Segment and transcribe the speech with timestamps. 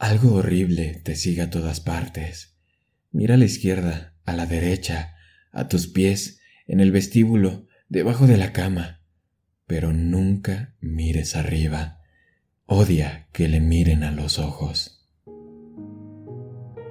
[0.00, 2.56] Algo horrible te sigue a todas partes.
[3.12, 5.12] Mira a la izquierda, a la derecha,
[5.52, 9.02] a tus pies, en el vestíbulo, debajo de la cama.
[9.66, 12.00] Pero nunca mires arriba.
[12.64, 15.06] Odia que le miren a los ojos.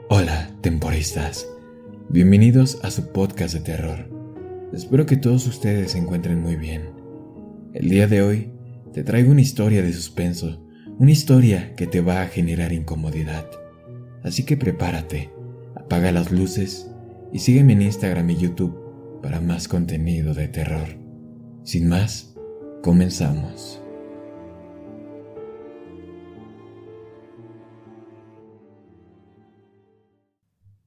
[0.09, 1.47] Hola, temporistas.
[2.09, 4.69] Bienvenidos a su podcast de terror.
[4.71, 6.91] Espero que todos ustedes se encuentren muy bien.
[7.73, 8.51] El día de hoy
[8.93, 10.68] te traigo una historia de suspenso
[10.99, 13.49] una historia que te va a generar incomodidad.
[14.21, 15.31] Así que prepárate,
[15.73, 16.91] apaga las luces
[17.31, 20.97] y sígueme en Instagram y YouTube para más contenido de terror.
[21.63, 22.35] Sin más,
[22.83, 23.81] comenzamos.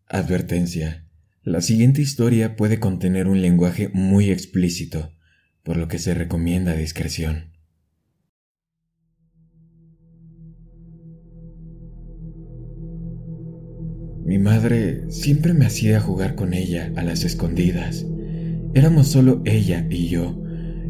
[0.08, 1.08] Advertencia.
[1.42, 5.10] La siguiente historia puede contener un lenguaje muy explícito,
[5.62, 7.52] por lo que se recomienda discreción.
[14.33, 18.06] Mi madre siempre me hacía jugar con ella a las escondidas.
[18.72, 20.42] Éramos solo ella y yo,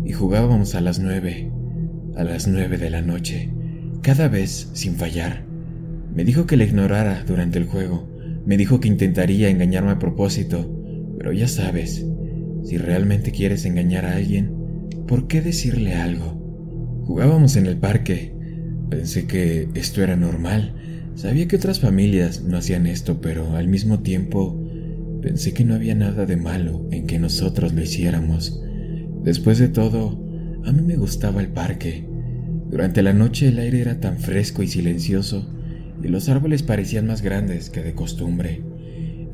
[0.05, 1.51] y jugábamos a las nueve,
[2.15, 3.51] a las nueve de la noche,
[4.01, 5.45] cada vez sin fallar.
[6.15, 8.09] Me dijo que le ignorara durante el juego,
[8.47, 10.73] me dijo que intentaría engañarme a propósito,
[11.19, 12.07] pero ya sabes,
[12.63, 14.55] si realmente quieres engañar a alguien,
[15.09, 17.03] ¿por qué decirle algo?
[17.07, 18.37] Jugábamos en el parque,
[18.89, 20.77] pensé que esto era normal,
[21.15, 24.59] Sabía que otras familias no hacían esto, pero al mismo tiempo
[25.21, 28.61] pensé que no había nada de malo en que nosotros lo hiciéramos.
[29.23, 30.19] Después de todo,
[30.65, 32.09] a mí me gustaba el parque.
[32.71, 35.47] Durante la noche el aire era tan fresco y silencioso
[36.03, 38.63] y los árboles parecían más grandes que de costumbre.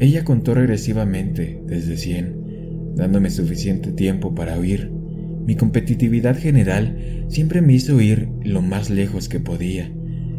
[0.00, 4.90] Ella contó regresivamente desde 100, dándome suficiente tiempo para oír.
[5.46, 9.92] Mi competitividad general siempre me hizo ir lo más lejos que podía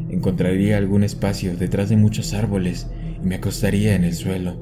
[0.09, 2.87] encontraría algún espacio detrás de muchos árboles
[3.23, 4.59] y me acostaría en el suelo.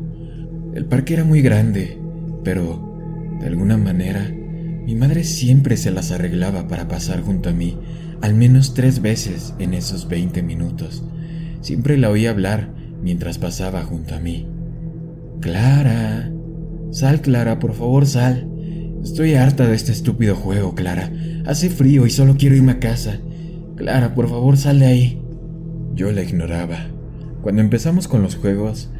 [0.73, 1.97] El parque era muy grande,
[2.43, 4.31] pero, de alguna manera,
[4.85, 7.77] mi madre siempre se las arreglaba para pasar junto a mí,
[8.21, 11.03] al menos tres veces en esos 20 minutos.
[11.61, 12.69] Siempre la oía hablar
[13.01, 14.47] mientras pasaba junto a mí.
[15.41, 16.31] Clara.
[16.91, 18.49] Sal, Clara, por favor, sal.
[19.03, 21.11] Estoy harta de este estúpido juego, Clara.
[21.45, 23.19] Hace frío y solo quiero irme a casa.
[23.75, 25.21] Clara, por favor, sal de ahí.
[25.97, 26.91] Yo la ignoraba.
[27.41, 28.91] Cuando empezamos con los juegos,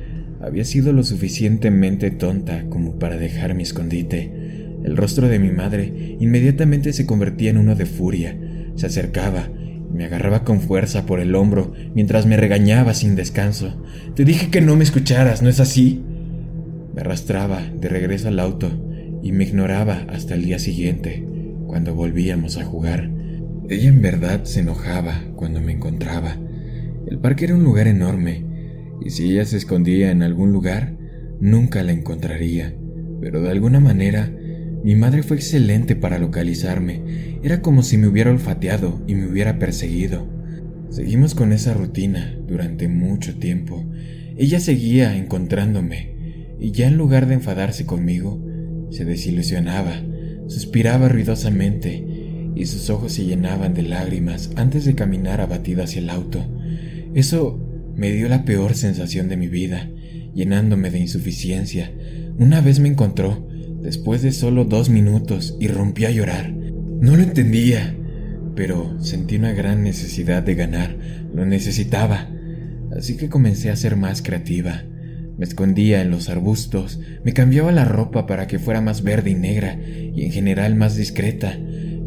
[0.42, 4.74] había sido lo suficientemente tonta como para dejar mi escondite.
[4.84, 8.36] El rostro de mi madre inmediatamente se convertía en uno de furia.
[8.74, 9.48] Se acercaba
[9.94, 13.80] me agarraba con fuerza por el hombro mientras me regañaba sin descanso.
[14.16, 16.04] Te dije que no me escucharas, ¿no es así?
[16.96, 18.72] Me arrastraba de regreso al auto
[19.22, 21.24] y me ignoraba hasta el día siguiente,
[21.68, 23.12] cuando volvíamos a jugar.
[23.70, 26.38] Ella en verdad se enojaba cuando me encontraba
[27.10, 28.44] el parque era un lugar enorme,
[29.02, 30.98] y si ella se escondía en algún lugar,
[31.40, 32.76] nunca la encontraría.
[33.22, 34.32] Pero de alguna manera,
[34.84, 37.40] mi madre fue excelente para localizarme.
[37.44, 40.28] Era como si me hubiera olfateado y me hubiera perseguido.
[40.90, 43.86] Seguimos con esa rutina durante mucho tiempo.
[44.38, 46.16] Ella seguía encontrándome,
[46.60, 48.44] y ya en lugar de enfadarse conmigo,
[48.90, 50.02] se desilusionaba,
[50.48, 52.06] suspiraba ruidosamente,
[52.56, 56.46] y sus ojos se llenaban de lágrimas antes de caminar abatida hacia el auto.
[57.14, 57.60] Eso
[57.96, 59.90] me dio la peor sensación de mi vida,
[60.34, 61.92] llenándome de insuficiencia.
[62.38, 63.48] Una vez me encontró,
[63.82, 66.52] después de solo dos minutos, y rompí a llorar.
[66.52, 67.96] No lo entendía,
[68.56, 70.96] pero sentí una gran necesidad de ganar.
[71.34, 72.30] Lo necesitaba.
[72.96, 74.84] Así que comencé a ser más creativa.
[75.38, 79.36] Me escondía en los arbustos, me cambiaba la ropa para que fuera más verde y
[79.36, 81.58] negra, y en general más discreta.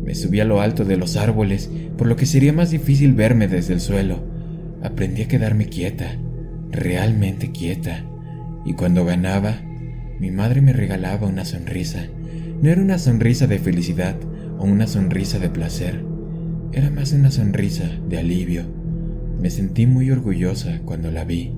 [0.04, 3.46] Me subí a lo alto de los árboles, por lo que sería más difícil verme
[3.46, 4.29] desde el suelo.
[4.82, 6.16] Aprendí a quedarme quieta,
[6.70, 8.04] realmente quieta,
[8.64, 9.60] y cuando ganaba,
[10.18, 12.06] mi madre me regalaba una sonrisa.
[12.62, 14.16] No era una sonrisa de felicidad
[14.58, 16.04] o una sonrisa de placer,
[16.72, 18.62] era más una sonrisa de alivio.
[19.40, 21.52] Me sentí muy orgullosa cuando la vi.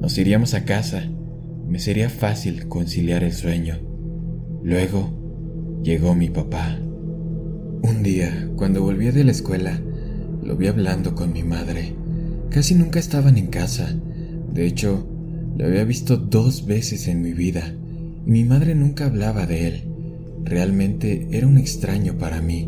[0.00, 1.04] Nos iríamos a casa.
[1.66, 3.76] Me sería fácil conciliar el sueño.
[4.62, 6.78] Luego llegó mi papá.
[7.82, 9.78] Un día, cuando volví de la escuela,
[10.42, 11.94] lo vi hablando con mi madre.
[12.56, 13.94] Casi nunca estaban en casa.
[14.54, 15.06] De hecho,
[15.58, 17.74] lo había visto dos veces en mi vida
[18.26, 19.82] y mi madre nunca hablaba de él.
[20.42, 22.66] Realmente era un extraño para mí.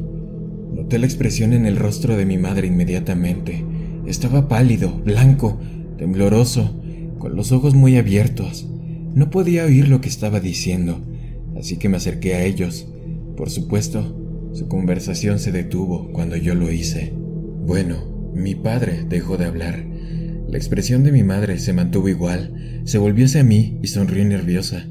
[0.74, 3.64] Noté la expresión en el rostro de mi madre inmediatamente.
[4.06, 5.58] Estaba pálido, blanco,
[5.96, 6.70] tembloroso,
[7.18, 8.68] con los ojos muy abiertos.
[9.14, 11.00] No podía oír lo que estaba diciendo,
[11.58, 12.86] así que me acerqué a ellos.
[13.38, 17.14] Por supuesto, su conversación se detuvo cuando yo lo hice.
[17.64, 19.84] Bueno, mi padre dejó de hablar.
[20.48, 24.86] La expresión de mi madre se mantuvo igual, se volvió hacia mí y sonrió nerviosa.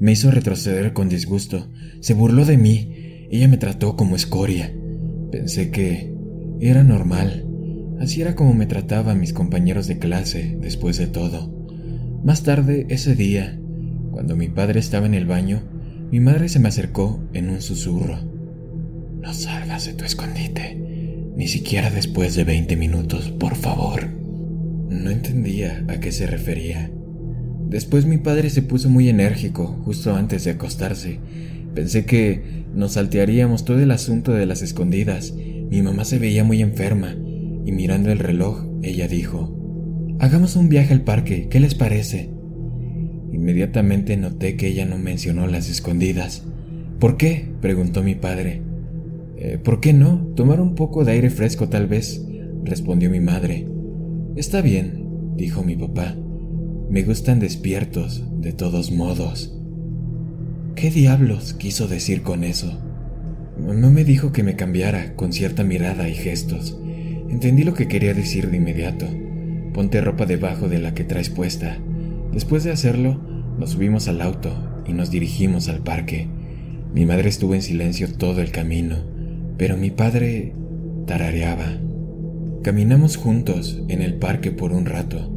[0.00, 1.68] Me hizo retroceder con disgusto.
[2.00, 3.28] Se burló de mí.
[3.30, 4.74] Ella me trató como escoria.
[5.30, 6.12] Pensé que
[6.60, 7.46] era normal.
[8.00, 11.54] Así era como me trataban mis compañeros de clase después de todo.
[12.24, 13.60] Más tarde, ese día,
[14.10, 15.62] cuando mi padre estaba en el baño,
[16.10, 18.18] mi madre se me acercó en un susurro.
[19.20, 20.81] No salgas de tu escondite,
[21.36, 24.08] ni siquiera después de 20 minutos, por favor.
[24.88, 26.90] No entendía a qué se refería.
[27.68, 31.18] Después mi padre se puso muy enérgico justo antes de acostarse.
[31.74, 35.32] Pensé que nos saltearíamos todo el asunto de las escondidas.
[35.32, 37.16] Mi mamá se veía muy enferma
[37.64, 39.58] y mirando el reloj, ella dijo,
[40.18, 42.30] Hagamos un viaje al parque, ¿qué les parece?
[43.32, 46.44] Inmediatamente noté que ella no mencionó las escondidas.
[46.98, 47.48] ¿Por qué?
[47.60, 48.62] preguntó mi padre.
[49.44, 50.18] Eh, ¿Por qué no?
[50.36, 52.24] Tomar un poco de aire fresco tal vez,
[52.62, 53.66] respondió mi madre.
[54.36, 56.14] Está bien, dijo mi papá.
[56.88, 59.52] Me gustan despiertos, de todos modos.
[60.76, 62.78] ¿Qué diablos quiso decir con eso?
[63.58, 66.78] No me dijo que me cambiara con cierta mirada y gestos.
[67.28, 69.08] Entendí lo que quería decir de inmediato.
[69.74, 71.78] Ponte ropa debajo de la que traes puesta.
[72.32, 73.20] Después de hacerlo,
[73.58, 76.28] nos subimos al auto y nos dirigimos al parque.
[76.94, 79.11] Mi madre estuvo en silencio todo el camino,
[79.62, 80.54] pero mi padre
[81.06, 81.78] tarareaba.
[82.64, 85.30] Caminamos juntos en el parque por un rato.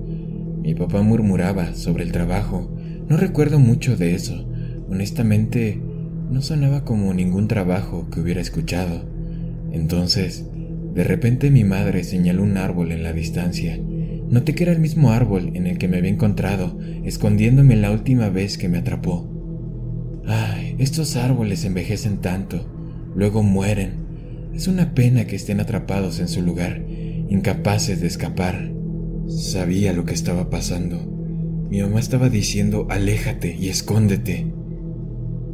[0.64, 2.76] Mi papá murmuraba sobre el trabajo.
[3.08, 4.50] No recuerdo mucho de eso.
[4.90, 5.80] Honestamente,
[6.32, 9.08] no sonaba como ningún trabajo que hubiera escuchado.
[9.72, 10.48] Entonces,
[10.96, 13.80] de repente mi madre señaló un árbol en la distancia.
[14.28, 18.30] Noté que era el mismo árbol en el que me había encontrado, escondiéndome la última
[18.30, 19.30] vez que me atrapó.
[20.26, 22.66] Ay, estos árboles envejecen tanto,
[23.14, 24.05] luego mueren.
[24.56, 26.82] Es una pena que estén atrapados en su lugar,
[27.30, 28.72] incapaces de escapar.
[29.28, 30.98] Sabía lo que estaba pasando.
[31.70, 34.48] Mi mamá estaba diciendo, aléjate y escóndete.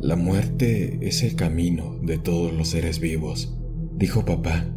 [0.02, 3.58] La muerte es el camino de todos los seres vivos,
[3.98, 4.68] dijo papá.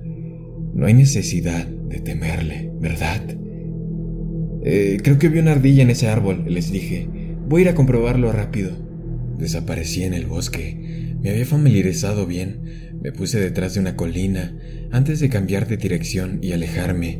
[0.72, 3.20] No hay necesidad de temerle, ¿verdad?
[4.64, 7.08] Eh, creo que vi una ardilla en ese árbol, les dije.
[7.46, 8.70] Voy a ir a comprobarlo rápido.
[9.36, 11.13] Desaparecí en el bosque.
[11.24, 12.98] Me había familiarizado bien.
[13.00, 14.54] Me puse detrás de una colina
[14.90, 17.18] antes de cambiar de dirección y alejarme.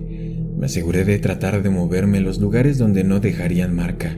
[0.59, 4.15] Me aseguré de tratar de moverme en los lugares donde no dejarían marca.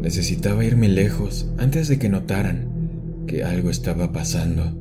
[0.00, 4.80] Necesitaba irme lejos antes de que notaran que algo estaba pasando.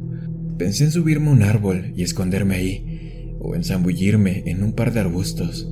[0.57, 4.93] Pensé en subirme a un árbol y esconderme ahí, o en zambullirme en un par
[4.93, 5.69] de arbustos.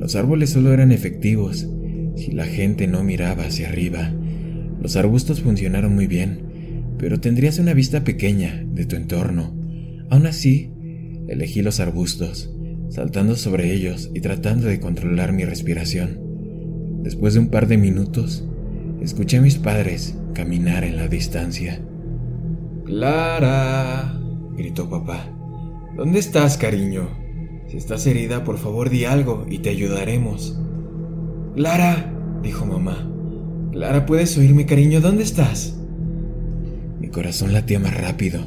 [0.00, 1.68] Los árboles solo eran efectivos
[2.16, 4.10] si la gente no miraba hacia arriba.
[4.80, 6.45] Los arbustos funcionaron muy bien,
[6.98, 9.54] pero tendrías una vista pequeña de tu entorno.
[10.10, 10.70] Aún así,
[11.28, 12.52] elegí los arbustos
[12.88, 16.18] saltando sobre ellos y tratando de controlar mi respiración.
[17.02, 18.44] Después de un par de minutos,
[19.00, 21.80] escuché a mis padres caminar en la distancia.
[22.84, 24.20] Clara,
[24.56, 25.30] gritó papá.
[25.96, 27.08] ¿Dónde estás, cariño?
[27.68, 30.58] Si estás herida, por favor di algo y te ayudaremos.
[31.54, 32.12] Clara,
[32.42, 33.10] dijo mamá.
[33.72, 35.00] Clara, ¿puedes oírme, cariño?
[35.00, 35.78] ¿Dónde estás?
[37.06, 38.40] Mi corazón latía más rápido.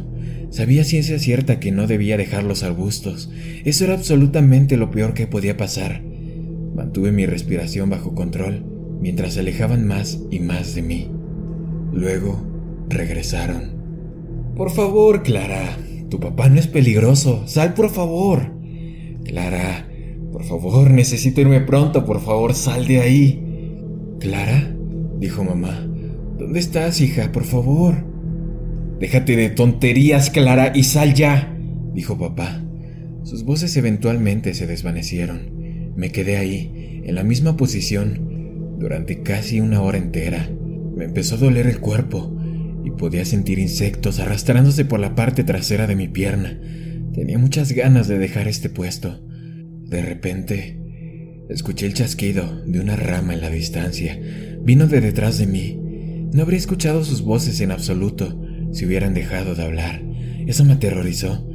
[0.49, 3.31] Sabía ciencia cierta que no debía dejar los arbustos.
[3.63, 6.03] Eso era absolutamente lo peor que podía pasar.
[6.75, 8.65] Mantuve mi respiración bajo control
[8.99, 11.09] mientras se alejaban más y más de mí.
[11.93, 12.45] Luego
[12.89, 14.51] regresaron.
[14.57, 15.77] Por favor, Clara,
[16.09, 17.47] tu papá no es peligroso.
[17.47, 18.51] Sal, por favor.
[19.23, 19.87] Clara,
[20.33, 22.05] por favor, necesito irme pronto.
[22.05, 23.41] Por favor, sal de ahí.
[24.19, 24.75] Clara,
[25.17, 25.87] dijo mamá.
[26.37, 27.31] ¿Dónde estás, hija?
[27.31, 28.08] Por favor.
[28.99, 31.55] Déjate de tonterías, Clara, y sal ya,
[31.93, 32.61] dijo papá.
[33.23, 35.93] Sus voces eventualmente se desvanecieron.
[35.95, 40.49] Me quedé ahí, en la misma posición, durante casi una hora entera.
[40.97, 42.37] Me empezó a doler el cuerpo
[42.83, 46.59] y podía sentir insectos arrastrándose por la parte trasera de mi pierna.
[47.13, 49.21] Tenía muchas ganas de dejar este puesto.
[49.85, 50.77] De repente,
[51.49, 54.19] escuché el chasquido de una rama en la distancia.
[54.61, 55.79] Vino de detrás de mí.
[56.33, 60.01] No habría escuchado sus voces en absoluto si hubieran dejado de hablar.
[60.47, 61.45] Eso me aterrorizó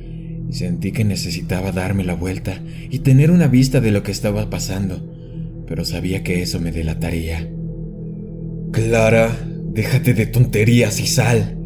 [0.48, 4.50] y sentí que necesitaba darme la vuelta y tener una vista de lo que estaba
[4.50, 7.48] pasando, pero sabía que eso me delataría.
[8.72, 9.36] Clara,
[9.72, 11.56] déjate de tonterías y sal.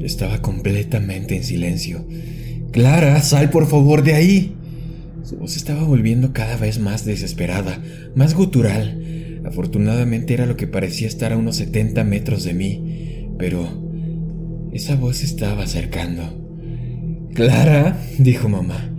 [0.00, 2.06] Estaba completamente en silencio.
[2.72, 4.54] Clara, sal por favor de ahí.
[5.24, 7.82] Su voz estaba volviendo cada vez más desesperada,
[8.14, 9.40] más gutural.
[9.44, 13.89] Afortunadamente era lo que parecía estar a unos 70 metros de mí, pero
[14.72, 16.22] esa voz estaba acercando.
[17.34, 18.90] Clara, dijo mamá,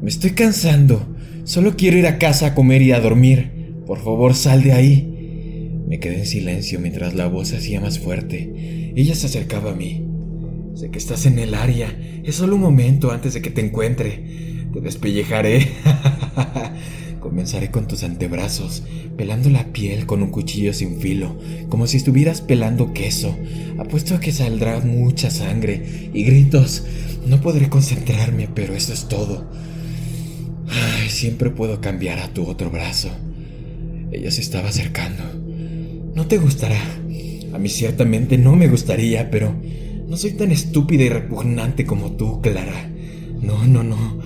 [0.00, 1.14] me estoy cansando.
[1.44, 3.74] Solo quiero ir a casa a comer y a dormir.
[3.86, 5.82] Por favor, sal de ahí.
[5.86, 8.92] Me quedé en silencio mientras la voz se hacía más fuerte.
[8.96, 10.04] Ella se acercaba a mí.
[10.74, 11.96] Sé que estás en el área.
[12.24, 14.66] Es solo un momento antes de que te encuentre.
[14.72, 15.66] Te despellejaré.
[17.26, 18.84] Comenzaré con tus antebrazos,
[19.16, 21.36] pelando la piel con un cuchillo sin filo,
[21.68, 23.36] como si estuvieras pelando queso.
[23.78, 26.84] Apuesto a que saldrá mucha sangre y gritos.
[27.26, 29.44] No podré concentrarme, pero eso es todo.
[30.68, 33.10] Ay, siempre puedo cambiar a tu otro brazo.
[34.12, 35.24] Ella se estaba acercando.
[36.14, 36.80] No te gustará.
[37.52, 39.52] A mí ciertamente no me gustaría, pero
[40.06, 42.88] no soy tan estúpida y repugnante como tú, Clara.
[43.42, 44.25] No, no, no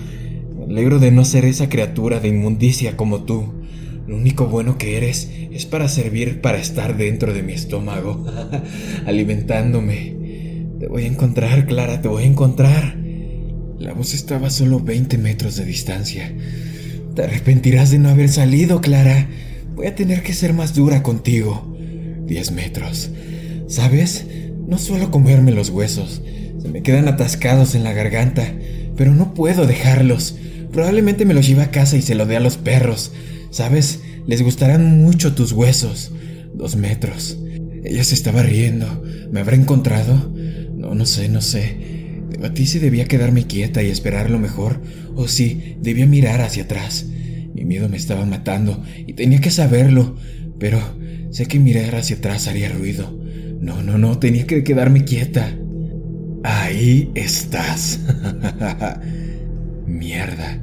[0.71, 3.45] alegro de no ser esa criatura de inmundicia como tú.
[4.07, 8.25] Lo único bueno que eres es para servir para estar dentro de mi estómago,
[9.07, 10.15] alimentándome.
[10.79, 12.97] Te voy a encontrar, Clara, te voy a encontrar.
[13.81, 16.33] La voz estaba a solo 20 metros de distancia.
[17.17, 19.29] Te arrepentirás de no haber salido, Clara.
[19.75, 21.77] Voy a tener que ser más dura contigo.
[22.27, 23.11] 10 metros.
[23.67, 24.25] ¿Sabes?
[24.69, 26.23] No suelo comerme los huesos.
[26.63, 28.55] Se me quedan atascados en la garganta,
[28.97, 30.37] pero no puedo dejarlos.
[30.73, 33.13] Probablemente me los lleve a casa y se lo dé a los perros.
[33.51, 34.01] ¿Sabes?
[34.27, 36.13] Les gustarán mucho tus huesos.
[36.55, 37.39] Dos metros.
[37.85, 39.03] Ella se estaba riendo.
[39.31, 40.33] ¿Me habrá encontrado?
[40.75, 41.77] No, no sé, no sé.
[42.31, 44.81] Debatí si debía quedarme quieta y esperar lo mejor,
[45.15, 47.07] o si debía mirar hacia atrás.
[47.55, 50.17] Mi miedo me estaba matando y tenía que saberlo,
[50.59, 50.81] pero
[51.31, 53.19] sé que mirar hacia atrás haría ruido.
[53.61, 55.55] No, no, no, tenía que quedarme quieta.
[56.45, 58.01] Ahí estás.
[59.91, 60.63] Mierda.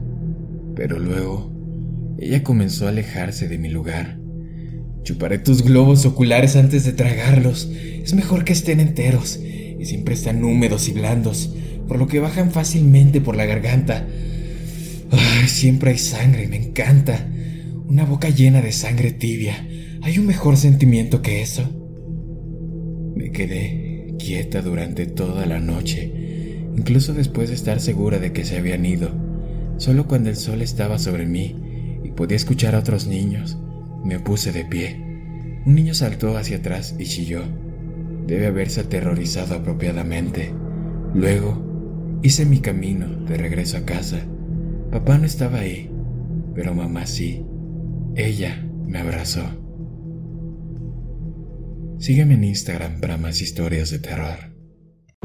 [0.76, 1.52] Pero luego,
[2.18, 4.20] ella comenzó a alejarse de mi lugar.
[5.04, 7.70] Chuparé tus globos oculares antes de tragarlos.
[8.04, 11.54] Es mejor que estén enteros y siempre están húmedos y blandos,
[11.88, 14.08] por lo que bajan fácilmente por la garganta.
[15.12, 17.30] Ay, siempre hay sangre, me encanta.
[17.86, 19.68] Una boca llena de sangre tibia.
[20.02, 21.70] ¿Hay un mejor sentimiento que eso?
[23.16, 26.17] Me quedé quieta durante toda la noche
[26.78, 29.10] incluso después de estar segura de que se habían ido.
[29.78, 31.56] Solo cuando el sol estaba sobre mí
[32.04, 33.58] y podía escuchar a otros niños,
[34.06, 34.96] me puse de pie.
[35.66, 37.42] Un niño saltó hacia atrás y chilló.
[38.26, 40.54] Debe haberse aterrorizado apropiadamente.
[41.14, 44.20] Luego, hice mi camino de regreso a casa.
[44.92, 45.90] Papá no estaba ahí,
[46.56, 47.44] pero mamá sí.
[48.16, 49.44] Ella me abrazó.
[52.00, 54.47] Sígueme en Instagram para más historias de terror.